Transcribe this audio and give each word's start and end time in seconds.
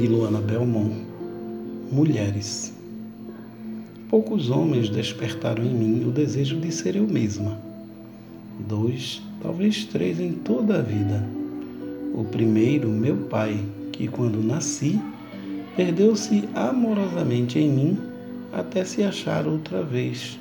de 0.00 0.08
Luana 0.08 0.40
Belmont. 0.40 0.94
Mulheres. 1.92 2.72
Poucos 4.08 4.48
homens 4.48 4.88
despertaram 4.88 5.62
em 5.62 5.74
mim 5.74 6.08
o 6.08 6.10
desejo 6.10 6.58
de 6.58 6.72
ser 6.72 6.96
eu 6.96 7.06
mesma. 7.06 7.58
Dois, 8.66 9.20
talvez 9.42 9.84
três 9.84 10.18
em 10.18 10.32
toda 10.32 10.78
a 10.78 10.80
vida. 10.80 11.22
O 12.14 12.24
primeiro, 12.24 12.88
meu 12.88 13.14
pai, 13.14 13.62
que 13.92 14.08
quando 14.08 14.42
nasci, 14.42 14.98
perdeu-se 15.76 16.48
amorosamente 16.54 17.58
em 17.58 17.70
mim 17.70 17.98
até 18.54 18.86
se 18.86 19.02
achar 19.02 19.46
outra 19.46 19.82
vez. 19.82 20.38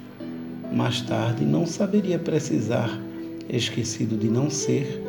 Mais 0.72 1.02
tarde, 1.02 1.44
não 1.44 1.66
saberia 1.66 2.18
precisar, 2.18 2.98
esquecido 3.50 4.16
de 4.16 4.30
não 4.30 4.50
ser, 4.50 5.04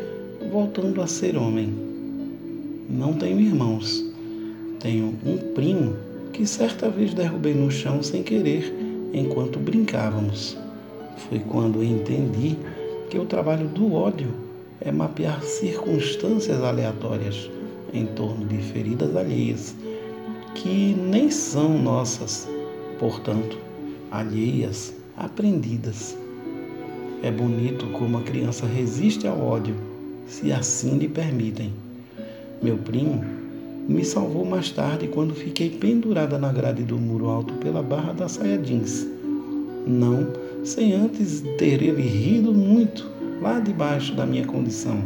voltando 0.51 1.01
a 1.01 1.07
ser 1.07 1.37
homem. 1.37 1.73
Não 2.89 3.13
tenho 3.13 3.39
irmãos. 3.39 4.10
Tenho 4.81 5.15
um 5.27 5.37
primo 5.55 5.95
que 6.33 6.47
certa 6.47 6.89
vez 6.89 7.13
derrubei 7.13 7.53
no 7.53 7.71
chão 7.71 8.03
sem 8.03 8.23
querer 8.23 8.75
enquanto 9.13 9.59
brincávamos. 9.59 10.57
Foi 11.29 11.39
quando 11.39 11.85
entendi 11.85 12.57
que 13.11 13.19
o 13.19 13.27
trabalho 13.27 13.69
do 13.69 13.93
ódio 13.93 14.29
é 14.81 14.91
mapear 14.91 15.43
circunstâncias 15.43 16.63
aleatórias 16.63 17.51
em 17.93 18.07
torno 18.07 18.47
de 18.47 18.57
feridas 18.57 19.15
alheias 19.15 19.75
que 20.55 20.95
nem 20.95 21.31
são 21.31 21.79
nossas, 21.79 22.49
portanto, 22.99 23.59
alheias, 24.11 24.95
aprendidas. 25.15 26.17
É 27.23 27.31
bonito 27.31 27.87
como 27.89 28.17
a 28.17 28.23
criança 28.23 28.65
resiste 28.65 29.27
ao 29.27 29.39
ódio, 29.39 29.77
se 30.27 30.51
assim 30.51 30.97
lhe 30.97 31.09
permitem. 31.09 31.71
Meu 32.63 32.79
primo 32.79 33.40
me 33.91 34.05
salvou 34.05 34.45
mais 34.45 34.71
tarde 34.71 35.09
quando 35.09 35.35
fiquei 35.35 35.69
pendurada 35.69 36.39
na 36.39 36.53
grade 36.53 36.85
do 36.85 36.97
muro 36.97 37.29
alto 37.29 37.55
pela 37.55 37.83
barra 37.83 38.13
da 38.13 38.29
saia 38.29 38.57
jeans. 38.57 39.05
Não 39.85 40.29
sem 40.63 40.93
antes 40.93 41.43
ter 41.59 41.83
ele 41.83 42.01
rido 42.01 42.55
muito 42.55 43.11
lá 43.43 43.59
debaixo 43.59 44.15
da 44.15 44.25
minha 44.25 44.47
condição, 44.47 45.03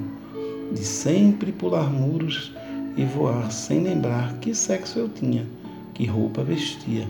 de 0.70 0.84
sempre 0.84 1.50
pular 1.50 1.90
muros 1.90 2.52
e 2.94 3.04
voar 3.06 3.50
sem 3.50 3.80
lembrar 3.80 4.34
que 4.34 4.54
sexo 4.54 4.98
eu 4.98 5.08
tinha, 5.08 5.46
que 5.94 6.04
roupa 6.04 6.44
vestia. 6.44 7.08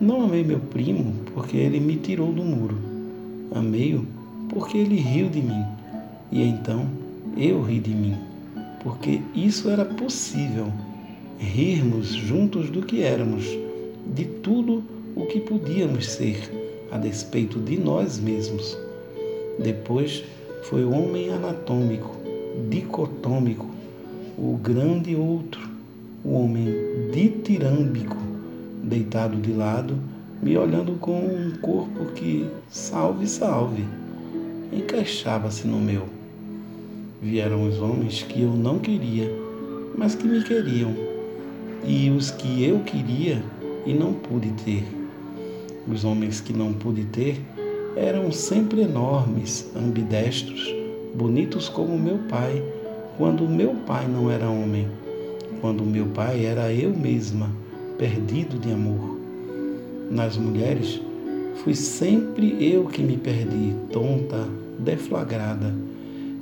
Não 0.00 0.22
amei 0.22 0.42
meu 0.42 0.58
primo 0.58 1.14
porque 1.34 1.56
ele 1.56 1.78
me 1.78 1.94
tirou 1.96 2.32
do 2.32 2.42
muro. 2.42 2.76
Amei-o 3.54 4.04
porque 4.48 4.78
ele 4.78 4.96
riu 4.96 5.28
de 5.28 5.40
mim. 5.40 5.64
E 6.32 6.42
então 6.42 6.84
eu 7.36 7.62
ri 7.62 7.78
de 7.78 7.94
mim, 7.94 8.16
porque 8.84 9.22
isso 9.34 9.70
era 9.70 9.84
possível. 9.84 10.70
Rirmos 11.38 12.08
juntos 12.08 12.70
do 12.70 12.82
que 12.82 13.02
éramos, 13.02 13.44
de 14.14 14.26
tudo 14.26 14.84
o 15.16 15.24
que 15.26 15.40
podíamos 15.40 16.06
ser 16.06 16.50
a 16.92 16.98
despeito 16.98 17.58
de 17.58 17.78
nós 17.78 18.20
mesmos. 18.20 18.78
Depois 19.58 20.22
foi 20.64 20.84
o 20.84 20.90
homem 20.90 21.32
anatômico, 21.32 22.14
dicotômico, 22.68 23.66
o 24.36 24.56
grande 24.62 25.16
outro, 25.16 25.68
o 26.22 26.34
homem 26.34 26.66
ditirâmbico, 27.12 28.16
deitado 28.82 29.36
de 29.36 29.52
lado, 29.52 29.96
me 30.42 30.56
olhando 30.58 30.92
com 31.00 31.20
um 31.20 31.52
corpo 31.60 32.06
que, 32.14 32.46
salve, 32.68 33.26
salve, 33.26 33.84
encaixava-se 34.72 35.66
no 35.66 35.78
meu. 35.78 36.23
Vieram 37.24 37.66
os 37.66 37.80
homens 37.80 38.22
que 38.22 38.42
eu 38.42 38.50
não 38.50 38.78
queria, 38.78 39.32
mas 39.96 40.14
que 40.14 40.28
me 40.28 40.44
queriam, 40.44 40.94
e 41.82 42.10
os 42.10 42.30
que 42.30 42.62
eu 42.62 42.80
queria 42.80 43.42
e 43.86 43.94
não 43.94 44.12
pude 44.12 44.50
ter. 44.62 44.84
Os 45.90 46.04
homens 46.04 46.42
que 46.42 46.52
não 46.52 46.74
pude 46.74 47.06
ter 47.06 47.40
eram 47.96 48.30
sempre 48.30 48.82
enormes, 48.82 49.70
ambidestros, 49.74 50.70
bonitos 51.14 51.66
como 51.66 51.98
meu 51.98 52.18
pai, 52.28 52.62
quando 53.16 53.48
meu 53.48 53.74
pai 53.86 54.06
não 54.06 54.30
era 54.30 54.50
homem, 54.50 54.86
quando 55.62 55.82
meu 55.82 56.04
pai 56.08 56.44
era 56.44 56.70
eu 56.74 56.94
mesma, 56.94 57.50
perdido 57.96 58.58
de 58.58 58.70
amor. 58.70 59.18
Nas 60.10 60.36
mulheres, 60.36 61.00
fui 61.64 61.74
sempre 61.74 62.62
eu 62.62 62.84
que 62.84 63.02
me 63.02 63.16
perdi, 63.16 63.74
tonta, 63.90 64.46
deflagrada, 64.78 65.74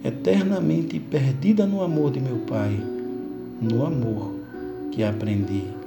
eternamente 0.05 0.99
perdida 0.99 1.67
no 1.67 1.83
amor 1.83 2.13
de 2.13 2.21
meu 2.21 2.39
pai, 2.39 2.79
no 3.61 3.87
amor 3.87 4.35
que 4.91 5.05
aprendi. 5.05 5.81